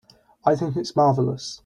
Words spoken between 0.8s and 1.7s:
marvelous.